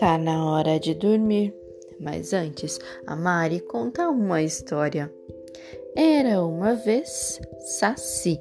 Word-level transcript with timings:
Tá 0.00 0.16
na 0.16 0.50
hora 0.50 0.80
de 0.80 0.94
dormir. 0.94 1.54
Mas 2.00 2.32
antes, 2.32 2.78
a 3.06 3.14
Mari 3.14 3.60
conta 3.60 4.08
uma 4.08 4.42
história. 4.42 5.12
Era 5.94 6.42
uma 6.42 6.74
vez 6.74 7.38
Saci. 7.58 8.40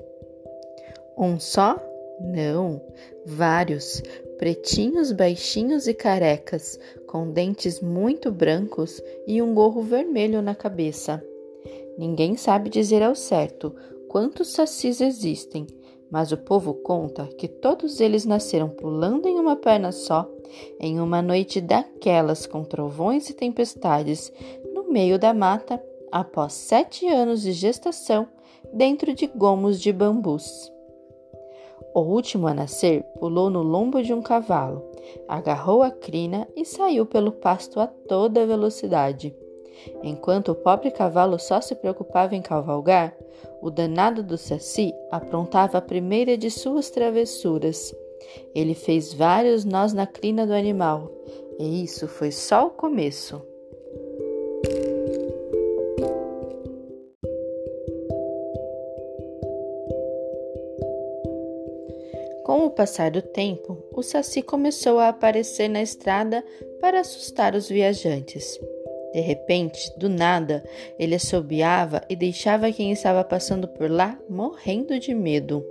Um 1.18 1.38
só? 1.38 1.78
Não, 2.22 2.82
vários, 3.26 4.02
pretinhos, 4.38 5.12
baixinhos 5.12 5.86
e 5.86 5.94
carecas, 5.94 6.80
com 7.06 7.30
dentes 7.30 7.82
muito 7.82 8.32
brancos 8.32 9.04
e 9.28 9.42
um 9.42 9.54
gorro 9.54 9.82
vermelho 9.82 10.42
na 10.42 10.56
cabeça. 10.56 11.22
Ninguém 11.98 12.38
sabe 12.38 12.70
dizer 12.70 13.04
ao 13.04 13.16
certo 13.16 13.76
quantos 14.08 14.54
sacis 14.54 15.02
existem, 15.02 15.68
mas 16.12 16.32
o 16.32 16.38
povo 16.38 16.74
conta 16.74 17.28
que 17.38 17.48
todos 17.48 18.00
eles 18.00 18.26
nasceram 18.26 18.70
pulando 18.70 19.28
em 19.28 19.40
uma 19.40 19.56
perna 19.56 19.92
só, 19.92 20.30
em 20.80 21.00
uma 21.00 21.22
noite 21.22 21.62
daquelas 21.62 22.46
com 22.46 22.64
trovões 22.64 23.30
e 23.30 23.34
tempestades, 23.34 24.32
no 24.74 24.92
meio 24.92 25.20
da 25.20 25.34
mata, 25.34 25.82
após 26.12 26.54
sete 26.54 27.08
anos 27.08 27.42
de 27.42 27.52
gestação, 27.52 28.28
dentro 28.74 29.14
de 29.14 29.28
gomos 29.28 29.80
de 29.80 29.92
bambus. 29.92 30.72
O 31.94 32.02
último 32.02 32.48
a 32.48 32.54
nascer 32.54 33.04
pulou 33.20 33.50
no 33.50 33.62
lombo 33.62 34.02
de 34.02 34.14
um 34.14 34.22
cavalo, 34.22 34.84
agarrou 35.28 35.82
a 35.82 35.92
crina 35.92 36.48
e 36.56 36.64
saiu 36.64 37.06
pelo 37.06 37.32
pasto 37.32 37.80
a 37.80 37.88
toda 37.88 38.46
velocidade. 38.46 39.36
Enquanto 40.04 40.52
o 40.52 40.56
pobre 40.56 40.92
cavalo 40.92 41.40
só 41.40 41.62
se 41.62 41.76
preocupava 41.76 42.36
em 42.36 42.42
cavalgar, 42.42 43.16
o 43.62 43.70
danado 43.70 44.24
do 44.24 44.38
Saci 44.38 44.94
aprontava 45.12 45.78
a 45.78 45.82
primeira 45.82 46.38
de 46.38 46.50
suas 46.50 46.90
travessuras. 46.90 47.94
Ele 48.54 48.74
fez 48.74 49.14
vários 49.14 49.66
nós 49.66 49.94
na 49.94 50.06
crina 50.06 50.46
do 50.46 50.54
animal, 50.54 51.12
e 51.58 51.84
isso 51.84 52.08
foi 52.08 52.32
só 52.32 52.68
o 52.68 52.72
começo. 52.72 53.42
Com 62.44 62.66
o 62.66 62.72
passar 62.72 63.12
do 63.12 63.22
tempo, 63.22 63.78
o 63.94 64.02
Saci 64.02 64.42
começou 64.42 64.98
a 64.98 65.10
aparecer 65.10 65.68
na 65.68 65.84
estrada 65.84 66.44
para 66.82 67.02
assustar 67.02 67.54
os 67.54 67.70
viajantes. 67.70 68.60
De 69.14 69.20
repente, 69.20 69.92
do 69.98 70.08
nada, 70.08 70.64
ele 70.98 71.16
assobiava 71.16 72.02
e 72.10 72.16
deixava 72.16 72.72
quem 72.72 72.92
estava 72.92 73.24
passando 73.24 73.68
por 73.68 73.90
lá 73.90 74.20
morrendo 74.30 75.00
de 75.00 75.14
medo. 75.14 75.66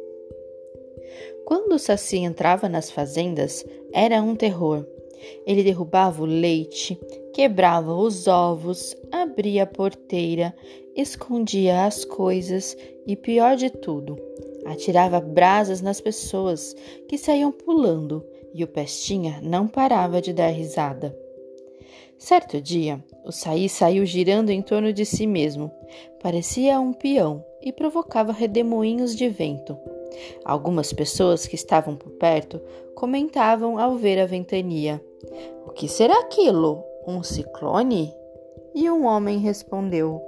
Quando 1.44 1.72
o 1.72 1.78
Saci 1.78 2.18
entrava 2.18 2.68
nas 2.68 2.90
fazendas, 2.90 3.64
era 3.92 4.20
um 4.22 4.34
terror. 4.34 4.86
Ele 5.46 5.62
derrubava 5.62 6.22
o 6.22 6.26
leite, 6.26 6.98
quebrava 7.32 7.94
os 7.94 8.26
ovos, 8.26 8.94
abria 9.10 9.62
a 9.62 9.66
porteira, 9.66 10.54
escondia 10.94 11.84
as 11.84 12.04
coisas 12.04 12.76
e, 13.06 13.16
pior 13.16 13.56
de 13.56 13.70
tudo, 13.70 14.16
atirava 14.66 15.20
brasas 15.20 15.80
nas 15.80 16.00
pessoas 16.00 16.74
que 17.08 17.16
saíam 17.16 17.50
pulando 17.50 18.24
e 18.52 18.62
o 18.62 18.68
Pestinha 18.68 19.40
não 19.42 19.66
parava 19.66 20.20
de 20.20 20.32
dar 20.32 20.48
risada. 20.48 21.16
Certo 22.18 22.60
dia, 22.60 23.02
o 23.24 23.30
Saí 23.30 23.68
saiu 23.68 24.04
girando 24.04 24.50
em 24.50 24.60
torno 24.60 24.92
de 24.92 25.06
si 25.06 25.24
mesmo. 25.24 25.70
Parecia 26.20 26.80
um 26.80 26.92
peão 26.92 27.44
e 27.62 27.72
provocava 27.72 28.32
redemoinhos 28.32 29.14
de 29.14 29.28
vento. 29.28 29.78
Algumas 30.44 30.92
pessoas 30.92 31.46
que 31.46 31.54
estavam 31.54 31.94
por 31.94 32.10
perto 32.10 32.60
comentavam 32.96 33.78
ao 33.78 33.94
ver 33.94 34.18
a 34.18 34.26
ventania: 34.26 35.00
O 35.64 35.70
que 35.70 35.86
será 35.86 36.18
aquilo? 36.18 36.82
Um 37.06 37.22
ciclone? 37.22 38.12
E 38.74 38.90
um 38.90 39.06
homem 39.06 39.38
respondeu: 39.38 40.20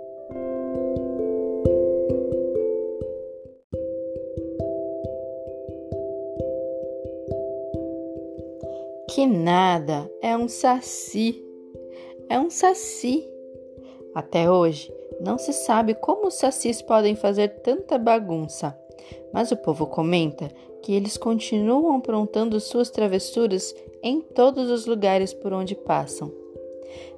Que 9.09 9.26
nada, 9.26 10.09
é 10.22 10.36
um 10.36 10.47
saci 10.47 11.50
é 12.30 12.38
um 12.38 12.48
saci. 12.48 13.28
Até 14.14 14.48
hoje, 14.48 14.91
não 15.20 15.36
se 15.36 15.52
sabe 15.52 15.94
como 15.94 16.28
os 16.28 16.34
sacis 16.34 16.80
podem 16.80 17.16
fazer 17.16 17.48
tanta 17.62 17.98
bagunça, 17.98 18.78
mas 19.32 19.50
o 19.50 19.56
povo 19.56 19.84
comenta 19.86 20.48
que 20.80 20.94
eles 20.94 21.16
continuam 21.16 21.96
aprontando 21.96 22.60
suas 22.60 22.88
travessuras 22.88 23.74
em 24.00 24.20
todos 24.20 24.70
os 24.70 24.86
lugares 24.86 25.34
por 25.34 25.52
onde 25.52 25.74
passam. 25.74 26.32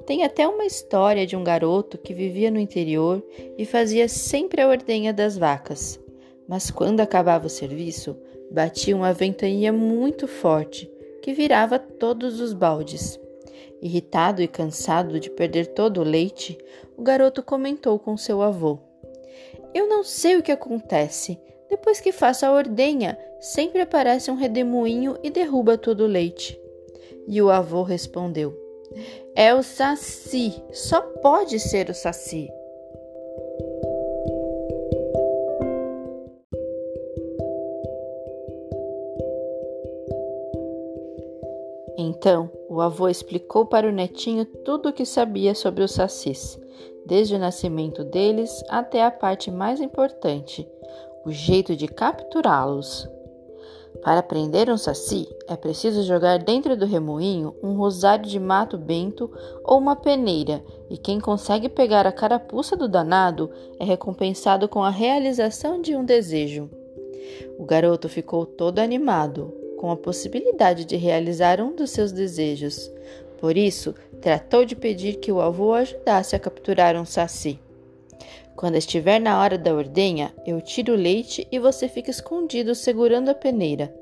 Tem 0.06 0.24
até 0.24 0.48
uma 0.48 0.64
história 0.64 1.26
de 1.26 1.36
um 1.36 1.44
garoto 1.44 1.98
que 1.98 2.14
vivia 2.14 2.50
no 2.50 2.58
interior 2.58 3.22
e 3.56 3.66
fazia 3.66 4.08
sempre 4.08 4.62
a 4.62 4.68
ordenha 4.68 5.12
das 5.12 5.36
vacas. 5.36 6.00
Mas 6.48 6.70
quando 6.70 7.00
acabava 7.00 7.46
o 7.46 7.50
serviço, 7.50 8.16
batia 8.50 8.96
uma 8.96 9.12
ventania 9.12 9.72
muito 9.72 10.26
forte 10.26 10.90
que 11.22 11.32
virava 11.32 11.78
todos 11.78 12.40
os 12.40 12.52
baldes. 12.52 13.22
Irritado 13.82 14.41
e 14.41 14.47
cansado 14.47 15.19
de 15.19 15.28
perder 15.28 15.66
todo 15.75 16.00
o 16.00 16.04
leite, 16.04 16.56
o 16.97 17.03
garoto 17.03 17.43
comentou 17.43 17.98
com 17.98 18.16
seu 18.16 18.41
avô: 18.41 18.78
Eu 19.75 19.88
não 19.88 20.04
sei 20.04 20.37
o 20.37 20.43
que 20.43 20.53
acontece. 20.53 21.37
Depois 21.69 22.00
que 22.00 22.12
faço 22.12 22.47
a 22.47 22.53
ordenha, 22.53 23.19
sempre 23.41 23.81
aparece 23.81 24.31
um 24.31 24.37
redemoinho 24.37 25.19
e 25.21 25.31
derruba 25.31 25.76
todo 25.76 26.04
o 26.04 26.06
leite. 26.06 26.60
E 27.26 27.42
o 27.42 27.50
avô 27.50 27.82
respondeu: 27.82 28.56
É 29.34 29.53
o 29.53 29.65
saci, 29.65 30.62
só 30.71 31.00
pode 31.00 31.59
ser 31.59 31.91
o 31.91 31.94
saci. 31.94 32.48
Então, 41.97 42.50
o 42.69 42.80
avô 42.80 43.08
explicou 43.08 43.66
para 43.66 43.88
o 43.88 43.92
netinho 43.92 44.44
tudo 44.44 44.88
o 44.88 44.92
que 44.92 45.04
sabia 45.04 45.54
sobre 45.54 45.84
os 45.84 45.92
sacis, 45.92 46.58
desde 47.04 47.34
o 47.34 47.38
nascimento 47.38 48.03
deles 48.03 48.62
até 48.69 49.04
a 49.04 49.10
parte 49.10 49.50
mais 49.50 49.80
importante, 49.80 50.66
o 51.25 51.30
jeito 51.30 51.76
de 51.76 51.86
capturá-los. 51.86 53.08
Para 54.03 54.22
prender 54.22 54.70
um 54.70 54.78
saci, 54.78 55.28
é 55.47 55.54
preciso 55.54 56.03
jogar 56.03 56.38
dentro 56.38 56.76
do 56.76 56.86
remoinho 56.86 57.54
um 57.62 57.75
rosário 57.75 58.24
de 58.24 58.41
mato 58.41 58.78
bento 58.78 59.30
ou 59.62 59.78
uma 59.78 59.94
peneira, 59.94 60.64
e 60.88 60.97
quem 60.97 61.20
consegue 61.20 61.69
pegar 61.69 62.06
a 62.06 62.12
carapuça 62.12 62.74
do 62.74 62.88
danado 62.88 63.50
é 63.78 63.84
recompensado 63.84 64.66
com 64.66 64.82
a 64.82 64.91
realização 64.91 65.80
de 65.80 65.94
um 65.94 66.04
desejo. 66.04 66.70
O 67.59 67.64
garoto 67.64 68.09
ficou 68.09 68.47
todo 68.47 68.78
animado, 68.78 69.61
com 69.82 69.91
a 69.91 69.97
possibilidade 69.97 70.84
de 70.84 70.94
realizar 70.94 71.60
um 71.60 71.75
dos 71.75 71.91
seus 71.91 72.12
desejos. 72.12 72.88
Por 73.41 73.56
isso, 73.56 73.93
tratou 74.20 74.65
de 74.65 74.76
pedir 74.76 75.16
que 75.16 75.32
o 75.32 75.41
avô 75.41 75.75
ajudasse 75.75 76.37
a 76.37 76.38
capturar 76.38 76.94
um 76.94 77.04
saci. 77.04 77.59
Quando 78.54 78.76
estiver 78.76 79.21
na 79.21 79.42
hora 79.42 79.59
da 79.59 79.75
ordenha, 79.75 80.32
eu 80.47 80.60
tiro 80.60 80.92
o 80.92 80.97
leite 80.97 81.48
e 81.50 81.59
você 81.59 81.88
fica 81.88 82.12
escondido 82.12 82.76
segurando 82.76 83.31
a 83.31 83.34
peneira. 83.34 83.92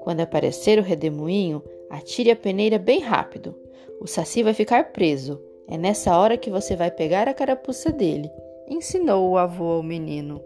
Quando 0.00 0.20
aparecer 0.20 0.78
o 0.78 0.82
redemoinho, 0.82 1.62
atire 1.90 2.30
a 2.30 2.36
peneira 2.36 2.78
bem 2.78 3.00
rápido. 3.00 3.54
O 4.00 4.06
saci 4.06 4.42
vai 4.42 4.54
ficar 4.54 4.92
preso. 4.92 5.38
É 5.68 5.76
nessa 5.76 6.16
hora 6.16 6.38
que 6.38 6.48
você 6.48 6.74
vai 6.74 6.90
pegar 6.90 7.28
a 7.28 7.34
carapuça 7.34 7.92
dele, 7.92 8.30
ensinou 8.66 9.28
o 9.28 9.36
avô 9.36 9.72
ao 9.72 9.82
menino. 9.82 10.42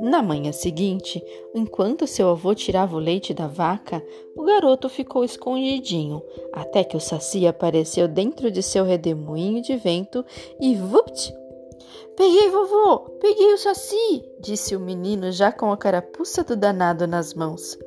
Na 0.00 0.22
manhã 0.22 0.50
seguinte, 0.50 1.22
enquanto 1.54 2.06
seu 2.06 2.30
avô 2.30 2.54
tirava 2.54 2.96
o 2.96 2.98
leite 2.98 3.34
da 3.34 3.46
vaca, 3.46 4.02
o 4.34 4.42
garoto 4.44 4.88
ficou 4.88 5.22
escondidinho, 5.22 6.22
até 6.54 6.82
que 6.82 6.96
o 6.96 7.00
saci 7.00 7.46
apareceu 7.46 8.08
dentro 8.08 8.50
de 8.50 8.62
seu 8.62 8.82
redemoinho 8.82 9.60
de 9.60 9.76
vento 9.76 10.24
e 10.58 10.74
vupt! 10.74 11.34
Peguei, 12.16 12.48
vovô! 12.48 13.00
Peguei 13.20 13.52
o 13.52 13.58
saci! 13.58 14.24
disse 14.40 14.74
o 14.74 14.80
menino 14.80 15.30
já 15.30 15.52
com 15.52 15.70
a 15.70 15.76
carapuça 15.76 16.42
do 16.42 16.56
danado 16.56 17.06
nas 17.06 17.34
mãos. 17.34 17.78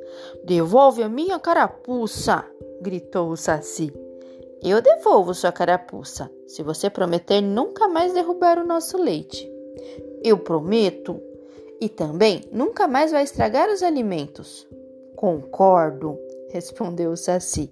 Devolve 0.44 1.02
a 1.02 1.10
minha 1.10 1.40
carapuça! 1.40 2.46
gritou 2.80 3.30
o 3.30 3.38
saci. 3.38 3.92
Eu 4.62 4.82
devolvo 4.82 5.34
sua 5.34 5.52
carapuça, 5.52 6.32
se 6.46 6.62
você 6.62 6.92
prometer 6.92 7.42
nunca 7.42 7.88
mais 7.88 8.14
derrubar 8.14 8.60
o 8.60 8.66
nosso 8.66 8.98
leite. 8.98 9.52
Eu 10.24 10.38
prometo, 10.38 11.20
e 11.84 11.90
também 11.90 12.46
nunca 12.50 12.88
mais 12.88 13.12
vai 13.12 13.24
estragar 13.24 13.70
os 13.70 13.84
alimentos. 13.84 14.66
Concordo, 15.18 16.18
respondeu 16.50 17.12
o 17.12 17.18
Saci. 17.18 17.70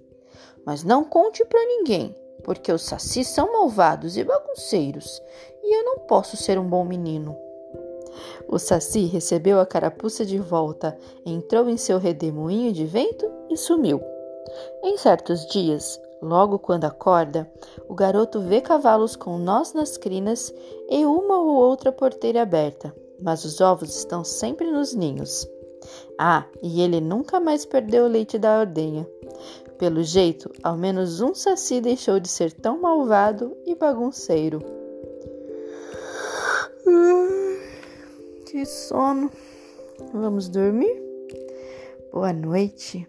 Mas 0.66 0.84
não 0.84 1.02
conte 1.02 1.42
para 1.46 1.64
ninguém, 1.64 2.14
porque 2.44 2.70
os 2.70 2.82
sacis 2.82 3.26
são 3.28 3.50
malvados 3.50 4.18
e 4.18 4.22
bagunceiros, 4.22 5.20
e 5.62 5.74
eu 5.74 5.84
não 5.84 6.00
posso 6.00 6.36
ser 6.36 6.58
um 6.58 6.68
bom 6.68 6.84
menino. 6.84 7.34
O 8.46 8.58
Saci 8.58 9.06
recebeu 9.06 9.58
a 9.58 9.64
carapuça 9.64 10.26
de 10.26 10.38
volta, 10.38 10.96
entrou 11.24 11.66
em 11.68 11.78
seu 11.78 11.98
redemoinho 11.98 12.70
de 12.70 12.84
vento 12.84 13.28
e 13.48 13.56
sumiu. 13.56 14.02
Em 14.84 14.98
certos 14.98 15.46
dias, 15.46 15.98
logo 16.20 16.58
quando 16.58 16.84
acorda, 16.84 17.50
o 17.88 17.94
garoto 17.94 18.40
vê 18.40 18.60
cavalos 18.60 19.16
com 19.16 19.38
nós 19.38 19.72
nas 19.72 19.96
crinas 19.96 20.54
e 20.90 21.06
uma 21.06 21.40
ou 21.40 21.54
outra 21.54 21.90
porteira 21.90 22.42
aberta, 22.42 22.94
mas 23.22 23.44
os 23.44 23.60
ovos 23.60 23.96
estão 23.96 24.24
sempre 24.24 24.70
nos 24.70 24.94
ninhos. 24.94 25.48
Ah, 26.18 26.44
e 26.62 26.82
ele 26.82 27.00
nunca 27.00 27.40
mais 27.40 27.64
perdeu 27.64 28.04
o 28.04 28.08
leite 28.08 28.38
da 28.38 28.60
ordenha. 28.60 29.08
Pelo 29.78 30.02
jeito, 30.02 30.50
ao 30.62 30.76
menos 30.76 31.20
um 31.20 31.34
saci 31.34 31.80
deixou 31.80 32.20
de 32.20 32.28
ser 32.28 32.52
tão 32.52 32.80
malvado 32.80 33.56
e 33.66 33.74
bagunceiro. 33.74 34.60
Que 38.46 38.64
sono. 38.66 39.30
Vamos 40.12 40.48
dormir? 40.48 41.02
Boa 42.12 42.32
noite. 42.32 43.08